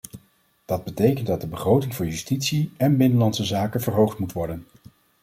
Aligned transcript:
Dat 0.65 0.83
betekent 0.83 1.27
dat 1.27 1.41
de 1.41 1.47
begroting 1.47 1.95
voor 1.95 2.05
justitie 2.05 2.71
en 2.77 2.97
binnenlandse 2.97 3.43
zaken 3.43 3.81
verhoogd 3.81 4.17
moet 4.19 4.33
worden. 4.33 4.67